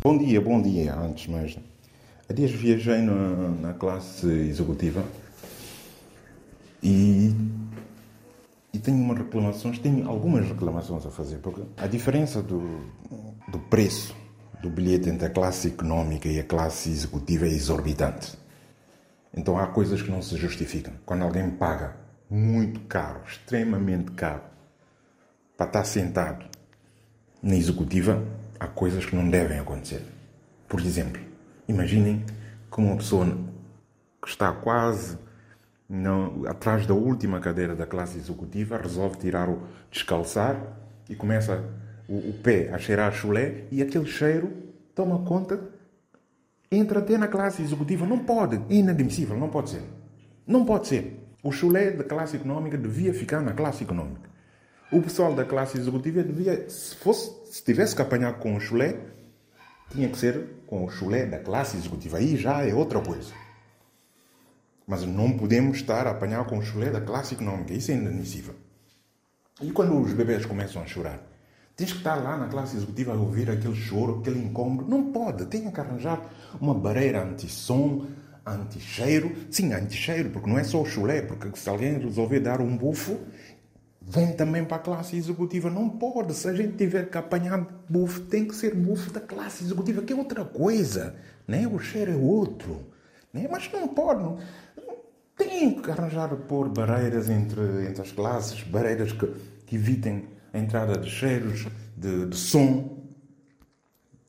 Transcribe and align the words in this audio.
Bom 0.00 0.16
dia, 0.16 0.40
bom 0.40 0.62
dia. 0.62 0.94
Antes 0.94 1.26
mais, 1.26 1.58
há 2.28 2.32
dias 2.32 2.52
viajei 2.52 2.98
na, 2.98 3.48
na 3.48 3.74
classe 3.74 4.26
executiva 4.28 5.04
e, 6.80 7.34
e 8.72 8.78
tenho 8.78 8.96
tenho 9.80 10.08
algumas 10.08 10.46
reclamações 10.46 11.04
a 11.04 11.10
fazer, 11.10 11.38
porque 11.38 11.62
a 11.76 11.88
diferença 11.88 12.40
do, 12.40 12.60
do 13.48 13.58
preço 13.58 14.14
do 14.62 14.70
bilhete 14.70 15.08
entre 15.08 15.26
a 15.26 15.30
classe 15.30 15.66
económica 15.66 16.28
e 16.28 16.38
a 16.38 16.44
classe 16.44 16.90
executiva 16.90 17.46
é 17.46 17.50
exorbitante. 17.50 18.38
Então 19.36 19.58
há 19.58 19.66
coisas 19.66 20.00
que 20.00 20.10
não 20.12 20.22
se 20.22 20.36
justificam. 20.36 20.92
Quando 21.04 21.24
alguém 21.24 21.50
paga 21.50 21.96
muito 22.30 22.78
caro, 22.80 23.22
extremamente 23.26 24.12
caro, 24.12 24.42
para 25.56 25.66
estar 25.66 25.84
sentado 25.84 26.46
na 27.42 27.56
executiva, 27.56 28.24
há 28.58 28.66
coisas 28.66 29.04
que 29.04 29.14
não 29.14 29.28
devem 29.28 29.58
acontecer. 29.58 30.02
Por 30.68 30.80
exemplo, 30.80 31.20
imaginem 31.66 32.24
que 32.70 32.80
uma 32.80 32.96
pessoa 32.96 33.26
que 34.20 34.28
está 34.28 34.52
quase 34.52 35.16
não, 35.88 36.44
atrás 36.46 36.86
da 36.86 36.92
última 36.92 37.40
cadeira 37.40 37.74
da 37.74 37.86
classe 37.86 38.18
executiva 38.18 38.76
resolve 38.76 39.16
tirar 39.16 39.48
o 39.48 39.62
descalçar 39.90 40.60
e 41.08 41.14
começa 41.14 41.64
o, 42.06 42.30
o 42.30 42.32
pé 42.42 42.70
a 42.72 42.78
cheirar 42.78 43.12
chulé 43.12 43.64
e 43.70 43.80
aquele 43.80 44.06
cheiro 44.06 44.52
toma 44.94 45.20
conta, 45.20 45.60
entra 46.70 46.98
até 46.98 47.16
na 47.16 47.28
classe 47.28 47.62
executiva. 47.62 48.04
Não 48.04 48.18
pode, 48.18 48.56
é 48.68 48.74
inadmissível, 48.74 49.36
não 49.36 49.48
pode 49.48 49.70
ser. 49.70 49.82
Não 50.46 50.64
pode 50.64 50.88
ser. 50.88 51.18
O 51.42 51.52
chulé 51.52 51.92
da 51.92 52.04
classe 52.04 52.36
económica 52.36 52.76
devia 52.76 53.14
ficar 53.14 53.40
na 53.40 53.52
classe 53.52 53.84
económica. 53.84 54.27
O 54.90 55.02
pessoal 55.02 55.34
da 55.34 55.44
classe 55.44 55.76
executiva 55.76 56.22
devia, 56.22 56.68
se 56.70 56.94
fosse, 56.96 57.30
se 57.52 57.62
tivesse 57.62 57.94
que 57.94 58.00
apanhar 58.00 58.38
com 58.38 58.56
o 58.56 58.60
chulé, 58.60 58.96
tinha 59.90 60.08
que 60.08 60.16
ser 60.16 60.62
com 60.66 60.84
o 60.84 60.90
chulé 60.90 61.26
da 61.26 61.38
classe 61.38 61.76
executiva. 61.76 62.16
Aí 62.16 62.36
já 62.36 62.66
é 62.66 62.74
outra 62.74 63.00
coisa. 63.00 63.32
Mas 64.86 65.04
não 65.04 65.36
podemos 65.36 65.76
estar 65.76 66.06
a 66.06 66.10
apanhar 66.10 66.46
com 66.46 66.56
o 66.56 66.62
chulé 66.62 66.90
da 66.90 67.02
classe 67.02 67.34
económica. 67.34 67.74
Isso 67.74 67.90
é 67.90 67.94
inadmissível. 67.94 68.54
E 69.60 69.70
quando 69.70 70.00
os 70.00 70.12
bebês 70.14 70.46
começam 70.46 70.80
a 70.80 70.86
chorar? 70.86 71.20
Tens 71.76 71.92
que 71.92 71.98
estar 71.98 72.14
lá 72.14 72.38
na 72.38 72.48
classe 72.48 72.76
executiva 72.76 73.12
a 73.12 73.16
ouvir 73.16 73.50
aquele 73.50 73.74
choro, 73.74 74.20
aquele 74.20 74.42
incômodo. 74.42 74.88
Não 74.88 75.12
pode. 75.12 75.44
Tem 75.46 75.70
que 75.70 75.80
arranjar 75.80 76.20
uma 76.58 76.72
barreira 76.72 77.22
anti-som, 77.22 78.06
anti-cheiro. 78.46 79.36
Sim, 79.50 79.74
anti-cheiro, 79.74 80.30
porque 80.30 80.48
não 80.48 80.58
é 80.58 80.64
só 80.64 80.80
o 80.80 80.86
chulé. 80.86 81.20
Porque 81.20 81.50
se 81.58 81.68
alguém 81.68 81.98
resolver 81.98 82.40
dar 82.40 82.60
um 82.60 82.74
bufo, 82.76 83.18
vem 84.08 84.32
também 84.32 84.64
para 84.64 84.78
a 84.78 84.80
classe 84.80 85.16
executiva. 85.16 85.68
Não 85.68 85.88
pode. 85.88 86.32
Se 86.34 86.48
a 86.48 86.54
gente 86.54 86.76
tiver 86.76 87.10
que 87.10 87.18
apanhar 87.18 87.84
bufo, 87.88 88.22
tem 88.22 88.46
que 88.46 88.54
ser 88.54 88.74
bufo 88.74 89.12
da 89.12 89.20
classe 89.20 89.64
executiva, 89.64 90.00
que 90.02 90.12
é 90.12 90.16
outra 90.16 90.44
coisa. 90.44 91.14
Né? 91.46 91.68
O 91.68 91.78
cheiro 91.78 92.12
é 92.12 92.16
outro. 92.16 92.86
Né? 93.32 93.46
Mas 93.50 93.70
não 93.70 93.88
pode. 93.88 94.22
Não. 94.22 94.38
Tem 95.36 95.80
que 95.80 95.90
arranjar 95.90 96.34
pôr 96.34 96.68
barreiras 96.68 97.28
entre, 97.28 97.60
entre 97.86 98.02
as 98.02 98.10
classes, 98.10 98.62
barreiras 98.62 99.12
que, 99.12 99.26
que 99.66 99.76
evitem 99.76 100.26
a 100.52 100.58
entrada 100.58 100.98
de 100.98 101.08
cheiros, 101.08 101.66
de, 101.96 102.26
de 102.26 102.36
som, 102.36 103.04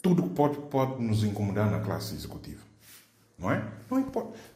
tudo 0.00 0.22
que 0.22 0.30
pode, 0.30 0.56
pode 0.70 1.02
nos 1.02 1.24
incomodar 1.24 1.70
na 1.70 1.80
classe 1.80 2.14
executiva. 2.14 2.62
Não 3.38 3.50
é? 3.50 3.70
Não 3.90 3.98
é, 3.98 4.04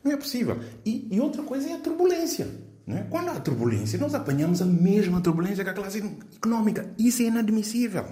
não 0.05 0.13
é 0.13 0.17
possível. 0.17 0.59
E, 0.87 1.09
e 1.11 1.21
outra 1.21 1.43
coisa 1.43 1.69
é 1.69 1.75
a 1.75 1.79
turbulência. 1.79 2.49
Não 2.89 2.97
é? 2.97 3.03
Quando 3.03 3.29
há 3.29 3.39
turbulência, 3.39 3.99
nós 3.99 4.15
apanhamos 4.15 4.63
a 4.63 4.65
mesma 4.65 5.21
turbulência 5.21 5.63
que 5.63 5.71
a 5.71 5.75
classe 5.75 6.03
económica. 6.37 6.91
Isso 6.99 7.23
é 7.23 7.27
inadmissível. 7.27 8.07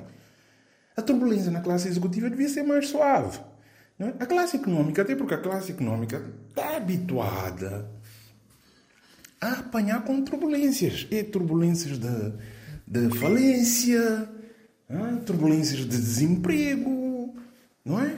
A 0.95 1.01
turbulência 1.01 1.51
na 1.51 1.61
classe 1.61 1.89
executiva 1.89 2.29
devia 2.29 2.49
ser 2.49 2.63
mais 2.63 2.89
suave. 2.89 3.41
Não 3.99 4.09
é? 4.09 4.15
A 4.21 4.27
classe 4.27 4.59
económica, 4.59 5.01
até 5.01 5.17
porque 5.17 5.33
a 5.33 5.39
classe 5.39 5.73
económica 5.73 6.23
está 6.51 6.77
habituada 6.77 7.91
a 9.41 9.53
apanhar 9.61 10.05
com 10.05 10.23
turbulências. 10.23 11.07
E 11.11 11.23
turbulências 11.25 11.99
de 11.99 12.33
de 12.87 13.11
falência, 13.19 14.29
é? 14.89 15.17
turbulências 15.25 15.81
de 15.81 15.87
desemprego, 15.87 17.35
não 17.85 18.01
é? 18.01 18.17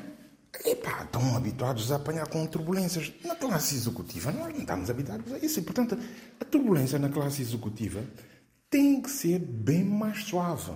Estão 1.09 1.37
habituados 1.37 1.91
a 1.91 1.97
apanhar 1.97 2.29
com 2.29 2.47
turbulências. 2.47 3.13
Na 3.25 3.35
classe 3.35 3.75
executiva, 3.75 4.31
nós 4.31 4.53
não 4.53 4.61
estamos 4.61 4.91
habituados 4.91 5.33
a 5.33 5.39
isso. 5.39 5.59
E, 5.59 5.63
portanto, 5.63 5.99
a 6.39 6.45
turbulência 6.45 6.99
na 6.99 7.09
classe 7.09 7.41
executiva 7.41 8.05
tem 8.71 9.01
que 9.01 9.11
ser 9.11 9.39
bem 9.39 9.83
mais 9.83 10.25
suave, 10.25 10.73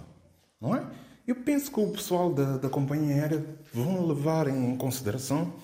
não 0.61 0.75
é? 0.75 0.87
Eu 1.27 1.37
penso 1.37 1.71
que 1.71 1.79
o 1.79 1.93
pessoal 1.93 2.33
da, 2.33 2.57
da 2.57 2.69
companhia 2.69 3.15
aérea 3.15 3.47
vão 3.73 4.07
levar 4.07 4.49
em 4.49 4.77
consideração 4.77 5.55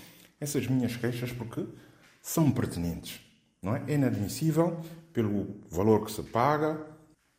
essas 0.40 0.66
minhas 0.66 0.96
queixas 0.96 1.32
porque 1.32 1.66
são 2.22 2.50
pertinentes, 2.50 3.20
não 3.62 3.74
é? 3.74 3.82
É 3.88 3.94
inadmissível 3.94 4.80
pelo 5.12 5.56
valor 5.70 6.04
que 6.04 6.12
se 6.12 6.22
paga, 6.22 6.86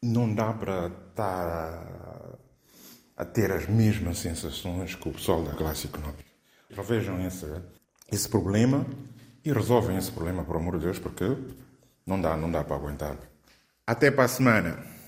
não 0.01 0.34
dá 0.34 0.51
para 0.51 0.88
estar 0.88 2.38
a, 3.16 3.25
ter 3.25 3.51
as 3.51 3.68
mesmas 3.68 4.18
sensações 4.18 4.95
que 4.95 5.07
o 5.07 5.13
pessoal 5.13 5.44
da 5.44 5.53
classe 5.53 5.88
económica. 5.88 6.28
Revejam 6.69 7.25
esse, 7.25 7.47
esse 8.12 8.30
problema 8.30 8.85
e 9.44 9.52
resolvem 9.52 9.97
esse 9.97 10.12
problema, 10.12 10.44
por 10.44 10.56
amor 10.56 10.78
de 10.78 10.85
Deus, 10.85 11.00
porque 11.00 11.25
não 12.06 12.19
dá, 12.22 12.35
não 12.38 12.52
dá 12.52 12.63
para 12.63 12.75
aguentar. 12.75 13.18
Até 13.85 14.12
para 14.12 14.25
a 14.25 14.28
semana. 14.28 14.99